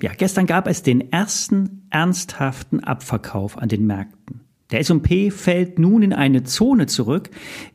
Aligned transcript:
Ja, 0.00 0.12
gestern 0.16 0.46
gab 0.46 0.68
es 0.68 0.82
den 0.82 1.12
ersten 1.12 1.82
ernsthaften 1.90 2.84
Abverkauf 2.84 3.58
an 3.58 3.68
den 3.68 3.86
Märkten. 3.86 4.40
Der 4.70 4.80
S&P 4.80 5.30
fällt 5.30 5.78
nun 5.78 6.02
in 6.02 6.12
eine 6.12 6.44
Zone 6.44 6.86
zurück, 6.86 7.30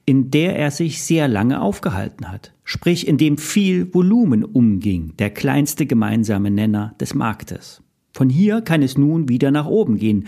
in 0.06 0.30
der 0.30 0.56
er 0.56 0.70
sich 0.70 1.04
sehr 1.04 1.28
lange 1.28 1.60
aufgehalten 1.60 2.32
hat, 2.32 2.54
sprich 2.64 3.08
in 3.08 3.18
dem 3.18 3.38
viel 3.38 3.94
Volumen 3.94 4.46
umging, 4.46 5.16
der 5.18 5.32
kleinste 5.32 5.86
gemeinsame 5.88 6.52
Nenner 6.52 6.94
des 7.00 7.16
Marktes. 7.16 7.82
Von 8.14 8.30
hier 8.30 8.62
kann 8.62 8.84
es 8.84 8.98
nun 8.98 9.28
wieder 9.28 9.50
nach 9.50 9.66
oben 9.66 9.98
gehen, 9.98 10.28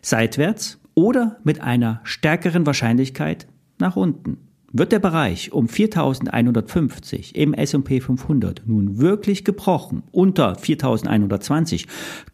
seitwärts 0.00 0.80
oder 0.94 1.38
mit 1.44 1.60
einer 1.60 2.00
stärkeren 2.04 2.64
Wahrscheinlichkeit 2.64 3.46
nach 3.78 3.96
unten. 3.96 4.38
Wird 4.78 4.92
der 4.92 4.98
Bereich 4.98 5.52
um 5.52 5.68
4150 5.68 7.34
im 7.34 7.54
S&P 7.54 7.98
500 8.02 8.64
nun 8.66 8.98
wirklich 8.98 9.42
gebrochen 9.42 10.02
unter 10.12 10.54
4120, 10.54 11.86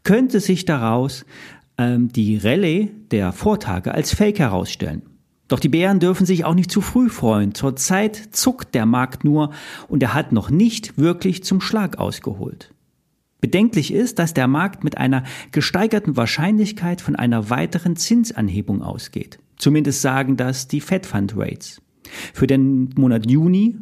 könnte 0.03 0.41
sich 0.41 0.65
daraus 0.65 1.25
ähm, 1.79 2.09
die 2.09 2.37
Rallye 2.39 2.91
der 3.13 3.31
Vortage 3.31 3.95
als 3.95 4.13
Fake 4.13 4.41
herausstellen. 4.41 5.03
Doch 5.47 5.61
die 5.61 5.69
Bären 5.69 6.01
dürfen 6.01 6.27
sich 6.27 6.45
auch 6.45 6.55
nicht 6.55 6.73
zu 6.73 6.81
früh 6.81 7.09
freuen. 7.09 7.55
Zurzeit 7.55 8.17
zuckt 8.33 8.75
der 8.75 8.87
Markt 8.87 9.23
nur 9.23 9.53
und 9.87 10.03
er 10.03 10.13
hat 10.13 10.33
noch 10.33 10.51
nicht 10.51 10.99
wirklich 10.99 11.45
zum 11.45 11.61
Schlag 11.61 11.99
ausgeholt. 11.99 12.75
Bedenklich 13.41 13.95
ist, 13.95 14.19
dass 14.19 14.35
der 14.35 14.49
Markt 14.49 14.83
mit 14.83 14.99
einer 14.99 15.23
gesteigerten 15.53 16.17
Wahrscheinlichkeit 16.17 17.03
von 17.03 17.15
einer 17.15 17.51
weiteren 17.51 17.95
Zinsanhebung 17.95 18.83
ausgeht. 18.83 19.39
Zumindest 19.59 20.03
sagen 20.03 20.37
das 20.37 20.67
die 20.67 20.81
Fed 20.81 21.07
Fund 21.07 21.35
Rates. 21.37 21.81
Für 22.33 22.47
den 22.47 22.91
Monat 22.97 23.31
Juni 23.31 23.77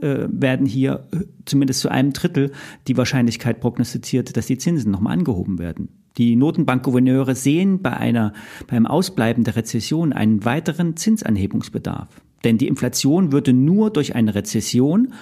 äh, 0.00 0.26
werden 0.28 0.66
hier 0.66 1.06
äh, 1.12 1.20
zumindest 1.44 1.80
zu 1.80 1.88
einem 1.88 2.12
Drittel 2.12 2.52
die 2.86 2.96
Wahrscheinlichkeit 2.96 3.60
prognostiziert, 3.60 4.36
dass 4.36 4.46
die 4.46 4.58
Zinsen 4.58 4.90
nochmal 4.90 5.14
angehoben 5.14 5.58
werden. 5.58 5.88
Die 6.18 6.36
Notenbankgouverneure 6.36 7.34
sehen 7.34 7.82
bei 7.82 7.92
einer, 7.92 8.32
beim 8.66 8.86
Ausbleiben 8.86 9.44
der 9.44 9.56
Rezession 9.56 10.12
einen 10.12 10.44
weiteren 10.44 10.96
Zinsanhebungsbedarf. 10.96 12.08
Denn 12.44 12.58
die 12.58 12.68
Inflation 12.68 13.32
würde 13.32 13.52
nur 13.52 13.90
durch 13.90 14.14
eine 14.14 14.34
Rezession 14.34 15.12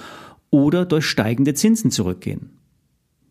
oder 0.50 0.84
durch 0.84 1.06
steigende 1.06 1.54
Zinsen 1.54 1.90
zurückgehen. 1.90 2.50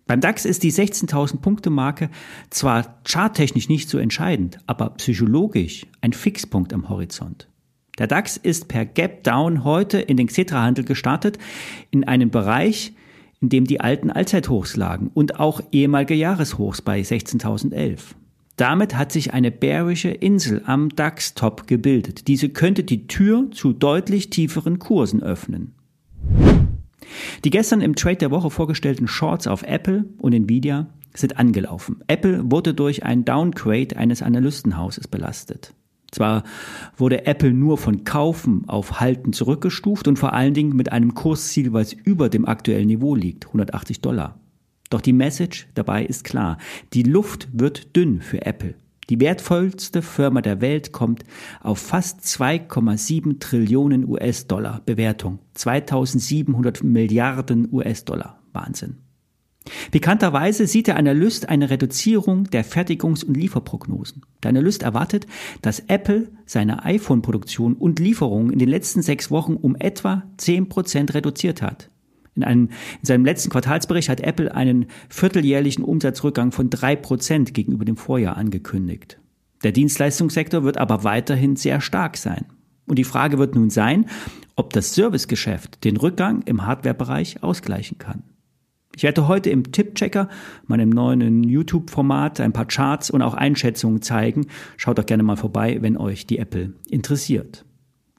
Beim 0.06 0.20
DAX 0.20 0.44
ist 0.44 0.64
die 0.64 0.73
16.000 0.73 1.38
Punkte 1.38 1.70
Marke 1.70 2.09
zwar 2.50 3.00
charttechnisch 3.06 3.70
nicht 3.70 3.89
so 3.89 3.98
entscheidend, 3.98 4.58
aber 4.67 4.89
psychologisch 4.92 5.86
ein 6.02 6.11
Fixpunkt 6.11 6.73
am 6.73 6.89
Horizont. 6.89 7.48
Der 7.99 8.08
DAX 8.08 8.38
ist 8.38 8.67
per 8.67 8.86
Gap 8.86 9.23
Down 9.23 9.63
heute 9.63 9.99
in 9.99 10.17
den 10.17 10.27
Xetra-Handel 10.27 10.83
gestartet, 10.83 11.38
in 11.91 12.03
einem 12.03 12.31
Bereich, 12.31 12.94
in 13.39 13.49
dem 13.49 13.66
die 13.66 13.81
alten 13.81 14.09
Allzeithochs 14.09 14.75
lagen 14.75 15.11
und 15.13 15.39
auch 15.39 15.61
ehemalige 15.72 16.16
Jahreshochs 16.16 16.81
bei 16.81 17.02
16.011. 17.02 17.99
Damit 18.55 18.95
hat 18.95 19.11
sich 19.11 19.33
eine 19.33 19.52
bärische 19.52 20.09
Insel 20.09 20.64
am 20.66 20.89
DAX-Top 20.89 21.67
gebildet. 21.67 22.27
Diese 22.27 22.49
könnte 22.49 22.83
die 22.83 23.08
Tür 23.08 23.52
zu 23.52 23.73
deutlich 23.73 24.30
tieferen 24.30 24.80
Kursen 24.80 25.21
öffnen. 25.21 25.75
Die 27.43 27.49
gestern 27.49 27.81
im 27.81 27.95
Trade 27.95 28.17
der 28.17 28.31
Woche 28.31 28.49
vorgestellten 28.49 29.08
Shorts 29.08 29.48
auf 29.48 29.64
Apple 29.64 30.05
und 30.17 30.33
Nvidia 30.33 30.87
sind 31.14 31.37
angelaufen. 31.37 32.02
Apple 32.08 32.42
wurde 32.45 32.73
durch 32.73 33.04
ein 33.04 33.25
Downgrade 33.25 33.98
eines 33.98 34.21
Analystenhauses 34.21 35.08
belastet. 35.08 35.73
Zwar 36.13 36.43
wurde 36.95 37.25
Apple 37.25 37.53
nur 37.53 37.77
von 37.77 38.03
Kaufen 38.03 38.63
auf 38.67 38.99
Halten 38.99 39.33
zurückgestuft 39.33 40.07
und 40.07 40.19
vor 40.19 40.33
allen 40.33 40.53
Dingen 40.53 40.75
mit 40.75 40.91
einem 40.91 41.15
Kursziel, 41.15 41.73
was 41.73 41.91
über 41.91 42.29
dem 42.29 42.47
aktuellen 42.47 42.87
Niveau 42.87 43.15
liegt, 43.15 43.47
180 43.47 43.99
Dollar. 44.01 44.39
Doch 44.91 45.01
die 45.01 45.13
Message 45.13 45.67
dabei 45.73 46.05
ist 46.05 46.23
klar. 46.23 46.59
Die 46.93 47.01
Luft 47.01 47.47
wird 47.51 47.95
dünn 47.95 48.21
für 48.21 48.45
Apple. 48.45 48.75
Die 49.09 49.19
wertvollste 49.19 50.01
Firma 50.01 50.41
der 50.41 50.61
Welt 50.61 50.91
kommt 50.91 51.23
auf 51.61 51.79
fast 51.79 52.21
2,7 52.21 53.39
Trillionen 53.39 54.07
US-Dollar 54.07 54.81
Bewertung. 54.85 55.39
2700 55.55 56.83
Milliarden 56.83 57.67
US-Dollar. 57.71 58.39
Wahnsinn. 58.53 58.97
Pikanterweise 59.91 60.67
sieht 60.67 60.87
der 60.87 60.97
Analyst 60.97 61.49
eine 61.49 61.69
Reduzierung 61.69 62.49
der 62.49 62.65
Fertigungs- 62.65 63.23
und 63.23 63.37
Lieferprognosen. 63.37 64.23
Der 64.41 64.49
Analyst 64.49 64.83
erwartet, 64.83 65.25
dass 65.61 65.79
Apple 65.87 66.29
seine 66.45 66.83
iPhone-Produktion 66.83 67.73
und 67.73 67.99
Lieferungen 67.99 68.51
in 68.51 68.59
den 68.59 68.69
letzten 68.69 69.01
sechs 69.01 69.31
Wochen 69.31 69.55
um 69.55 69.75
etwa 69.75 70.23
10 70.37 70.69
Prozent 70.69 71.13
reduziert 71.13 71.61
hat. 71.61 71.89
In, 72.35 72.43
einem, 72.43 72.69
in 72.99 73.05
seinem 73.05 73.25
letzten 73.25 73.49
Quartalsbericht 73.51 74.09
hat 74.09 74.21
Apple 74.21 74.53
einen 74.53 74.87
vierteljährlichen 75.07 75.83
Umsatzrückgang 75.83 76.51
von 76.51 76.69
drei 76.69 76.95
Prozent 76.95 77.53
gegenüber 77.53 77.85
dem 77.85 77.97
Vorjahr 77.97 78.37
angekündigt. 78.37 79.19
Der 79.63 79.71
Dienstleistungssektor 79.71 80.63
wird 80.63 80.77
aber 80.77 81.03
weiterhin 81.03 81.55
sehr 81.55 81.80
stark 81.80 82.17
sein. 82.17 82.45
Und 82.85 82.99
die 82.99 83.05
Frage 83.05 83.37
wird 83.37 83.55
nun 83.55 83.69
sein, 83.69 84.07
ob 84.55 84.73
das 84.73 84.93
Servicegeschäft 84.93 85.83
den 85.83 85.95
Rückgang 85.95 86.41
im 86.41 86.65
Hardwarebereich 86.65 87.43
ausgleichen 87.43 87.97
kann. 87.97 88.23
Ich 88.95 89.04
werde 89.04 89.27
heute 89.27 89.49
im 89.49 89.71
Tippchecker, 89.71 90.30
meinem 90.67 90.89
neuen 90.89 91.43
YouTube-Format, 91.43 92.39
ein 92.39 92.54
paar 92.54 92.67
Charts 92.67 93.09
und 93.09 93.23
auch 93.23 93.33
Einschätzungen 93.33 94.02
zeigen. 94.02 94.48
Schaut 94.77 94.99
doch 94.99 95.05
gerne 95.05 95.23
mal 95.23 95.36
vorbei, 95.36 95.80
wenn 95.81 95.98
euch 95.98 96.27
die 96.27 96.37
Apple 96.37 96.73
interessiert. 96.89 97.65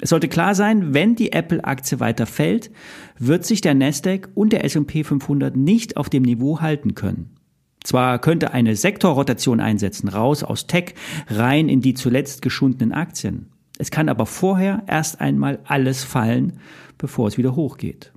Es 0.00 0.10
sollte 0.10 0.28
klar 0.28 0.56
sein, 0.56 0.92
wenn 0.92 1.14
die 1.14 1.32
Apple-Aktie 1.32 2.00
weiter 2.00 2.26
fällt, 2.26 2.72
wird 3.18 3.44
sich 3.44 3.60
der 3.60 3.74
Nasdaq 3.74 4.28
und 4.34 4.52
der 4.52 4.64
S&P 4.64 5.04
500 5.04 5.56
nicht 5.56 5.96
auf 5.96 6.10
dem 6.10 6.24
Niveau 6.24 6.60
halten 6.60 6.94
können. 6.94 7.36
Zwar 7.84 8.18
könnte 8.18 8.52
eine 8.52 8.74
Sektorrotation 8.74 9.60
einsetzen, 9.60 10.08
raus 10.08 10.42
aus 10.42 10.66
Tech, 10.66 10.94
rein 11.28 11.68
in 11.68 11.82
die 11.82 11.94
zuletzt 11.94 12.42
geschundenen 12.42 12.92
Aktien. 12.92 13.50
Es 13.78 13.90
kann 13.90 14.08
aber 14.08 14.26
vorher 14.26 14.82
erst 14.86 15.20
einmal 15.20 15.60
alles 15.64 16.02
fallen, 16.02 16.60
bevor 16.98 17.28
es 17.28 17.38
wieder 17.38 17.54
hochgeht. 17.54 18.13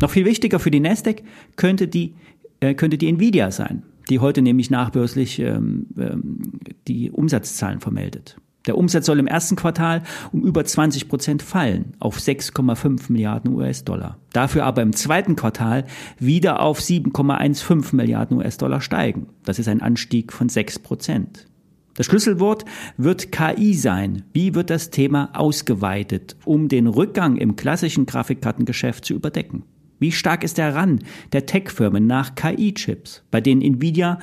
Noch 0.00 0.10
viel 0.10 0.24
wichtiger 0.24 0.58
für 0.58 0.70
die 0.70 0.80
Nasdaq 0.80 1.22
könnte 1.56 1.88
die, 1.88 2.14
äh, 2.60 2.74
könnte 2.74 2.98
die 2.98 3.08
Nvidia 3.08 3.50
sein, 3.50 3.82
die 4.10 4.18
heute 4.18 4.42
nämlich 4.42 4.70
nachbörslich 4.70 5.38
ähm, 5.38 5.86
ähm, 5.98 6.60
die 6.86 7.10
Umsatzzahlen 7.10 7.80
vermeldet. 7.80 8.36
Der 8.66 8.76
Umsatz 8.76 9.06
soll 9.06 9.20
im 9.20 9.28
ersten 9.28 9.54
Quartal 9.54 10.02
um 10.32 10.42
über 10.42 10.64
20 10.64 11.08
Prozent 11.08 11.42
fallen 11.42 11.92
auf 12.00 12.18
6,5 12.18 13.12
Milliarden 13.12 13.54
US-Dollar. 13.54 14.18
Dafür 14.32 14.64
aber 14.64 14.82
im 14.82 14.92
zweiten 14.92 15.36
Quartal 15.36 15.84
wieder 16.18 16.60
auf 16.60 16.80
7,15 16.80 17.94
Milliarden 17.94 18.38
US-Dollar 18.38 18.80
steigen. 18.80 19.28
Das 19.44 19.58
ist 19.58 19.68
ein 19.68 19.82
Anstieg 19.82 20.32
von 20.32 20.48
6 20.48 20.80
Prozent. 20.80 21.46
Das 21.94 22.06
Schlüsselwort 22.06 22.64
wird 22.98 23.32
KI 23.32 23.72
sein. 23.72 24.24
Wie 24.32 24.54
wird 24.54 24.68
das 24.68 24.90
Thema 24.90 25.30
ausgeweitet, 25.32 26.36
um 26.44 26.68
den 26.68 26.88
Rückgang 26.88 27.36
im 27.36 27.56
klassischen 27.56 28.04
Grafikkartengeschäft 28.04 29.04
zu 29.04 29.14
überdecken? 29.14 29.62
Wie 29.98 30.12
stark 30.12 30.44
ist 30.44 30.58
der 30.58 30.76
Run 30.76 31.00
der 31.32 31.46
Tech-Firmen 31.46 32.06
nach 32.06 32.34
KI-Chips, 32.34 33.24
bei 33.30 33.40
denen 33.40 33.62
Nvidia 33.62 34.18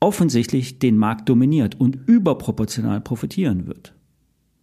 offensichtlich 0.00 0.78
den 0.78 0.98
Markt 0.98 1.28
dominiert 1.28 1.80
und 1.80 1.98
überproportional 2.06 3.00
profitieren 3.00 3.66
wird? 3.66 3.94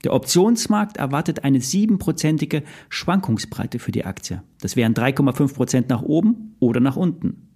Der 0.03 0.13
Optionsmarkt 0.13 0.97
erwartet 0.97 1.43
eine 1.45 1.61
siebenprozentige 1.61 2.63
Schwankungsbreite 2.89 3.79
für 3.79 3.91
die 3.91 4.05
Aktie. 4.05 4.43
Das 4.59 4.75
wären 4.75 4.93
3,5 4.93 5.53
Prozent 5.53 5.89
nach 5.89 6.01
oben 6.01 6.55
oder 6.59 6.81
nach 6.81 6.97
unten. 6.97 7.47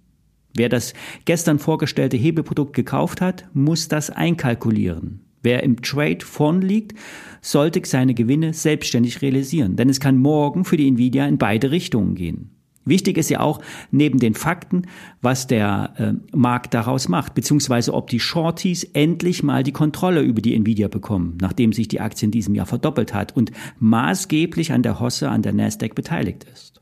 Wer 0.54 0.70
das 0.70 0.94
gestern 1.26 1.58
vorgestellte 1.58 2.16
Hebelprodukt 2.16 2.74
gekauft 2.74 3.20
hat, 3.20 3.48
muss 3.52 3.88
das 3.88 4.10
einkalkulieren. 4.10 5.20
Wer 5.42 5.62
im 5.62 5.82
Trade 5.82 6.24
vorn 6.24 6.62
liegt, 6.62 6.98
sollte 7.40 7.80
seine 7.84 8.14
Gewinne 8.14 8.54
selbstständig 8.54 9.22
realisieren, 9.22 9.76
denn 9.76 9.88
es 9.88 10.00
kann 10.00 10.16
morgen 10.16 10.64
für 10.64 10.76
die 10.76 10.88
Nvidia 10.88 11.26
in 11.26 11.38
beide 11.38 11.70
Richtungen 11.70 12.14
gehen. 12.14 12.57
Wichtig 12.88 13.18
ist 13.18 13.30
ja 13.30 13.40
auch 13.40 13.60
neben 13.90 14.18
den 14.18 14.34
Fakten, 14.34 14.82
was 15.20 15.46
der 15.46 15.94
äh, 15.96 16.36
Markt 16.36 16.74
daraus 16.74 17.08
macht, 17.08 17.34
beziehungsweise 17.34 17.94
ob 17.94 18.08
die 18.08 18.20
Shorties 18.20 18.84
endlich 18.84 19.42
mal 19.42 19.62
die 19.62 19.72
Kontrolle 19.72 20.22
über 20.22 20.40
die 20.40 20.54
Nvidia 20.54 20.88
bekommen, 20.88 21.38
nachdem 21.40 21.72
sich 21.72 21.88
die 21.88 22.00
Aktie 22.00 22.26
in 22.26 22.32
diesem 22.32 22.54
Jahr 22.54 22.66
verdoppelt 22.66 23.14
hat 23.14 23.36
und 23.36 23.52
maßgeblich 23.78 24.72
an 24.72 24.82
der 24.82 25.00
Hosse 25.00 25.28
an 25.28 25.42
der 25.42 25.52
Nasdaq 25.52 25.94
beteiligt 25.94 26.44
ist. 26.52 26.78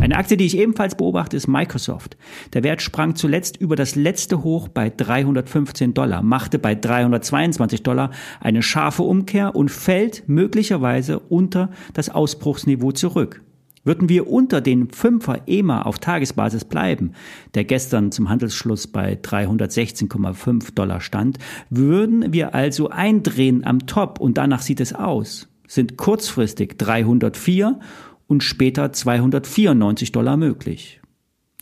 Eine 0.00 0.16
Aktie, 0.16 0.36
die 0.36 0.46
ich 0.46 0.56
ebenfalls 0.56 0.94
beobachte, 0.94 1.36
ist 1.36 1.48
Microsoft. 1.48 2.16
Der 2.54 2.62
Wert 2.62 2.80
sprang 2.80 3.16
zuletzt 3.16 3.56
über 3.56 3.76
das 3.76 3.96
letzte 3.96 4.42
Hoch 4.42 4.68
bei 4.68 4.90
315 4.90 5.92
Dollar, 5.92 6.22
machte 6.22 6.58
bei 6.58 6.74
322 6.74 7.82
Dollar 7.82 8.12
eine 8.40 8.62
scharfe 8.62 9.02
Umkehr 9.02 9.54
und 9.56 9.70
fällt 9.70 10.28
möglicherweise 10.28 11.18
unter 11.18 11.70
das 11.92 12.08
Ausbruchsniveau 12.08 12.92
zurück. 12.92 13.42
Würden 13.88 14.10
wir 14.10 14.28
unter 14.28 14.60
den 14.60 14.88
5er 14.88 15.44
EMA 15.46 15.80
auf 15.80 15.98
Tagesbasis 15.98 16.66
bleiben, 16.66 17.12
der 17.54 17.64
gestern 17.64 18.12
zum 18.12 18.28
Handelsschluss 18.28 18.86
bei 18.86 19.14
316,5 19.14 20.74
Dollar 20.74 21.00
stand, 21.00 21.38
würden 21.70 22.30
wir 22.34 22.54
also 22.54 22.90
eindrehen 22.90 23.64
am 23.64 23.86
Top 23.86 24.20
und 24.20 24.36
danach 24.36 24.60
sieht 24.60 24.80
es 24.80 24.92
aus. 24.92 25.48
Sind 25.66 25.96
kurzfristig 25.96 26.76
304 26.76 27.80
und 28.26 28.44
später 28.44 28.92
294 28.92 30.12
Dollar 30.12 30.36
möglich. 30.36 31.00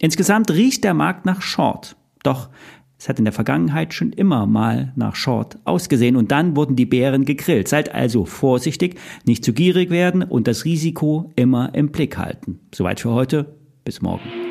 Insgesamt 0.00 0.50
riecht 0.50 0.82
der 0.82 0.94
Markt 0.94 1.26
nach 1.26 1.42
Short. 1.42 1.94
Doch 2.24 2.48
es 2.98 3.08
hat 3.08 3.18
in 3.18 3.24
der 3.24 3.32
Vergangenheit 3.32 3.92
schon 3.92 4.12
immer 4.12 4.46
mal 4.46 4.92
nach 4.96 5.16
Short 5.16 5.58
ausgesehen 5.64 6.16
und 6.16 6.30
dann 6.32 6.56
wurden 6.56 6.76
die 6.76 6.86
Bären 6.86 7.24
gegrillt. 7.24 7.68
Seid 7.68 7.94
also 7.94 8.24
vorsichtig, 8.24 8.98
nicht 9.24 9.44
zu 9.44 9.52
gierig 9.52 9.90
werden 9.90 10.22
und 10.22 10.46
das 10.46 10.64
Risiko 10.64 11.32
immer 11.36 11.74
im 11.74 11.90
Blick 11.90 12.16
halten. 12.16 12.60
Soweit 12.74 13.00
für 13.00 13.10
heute. 13.10 13.56
Bis 13.84 14.02
morgen. 14.02 14.45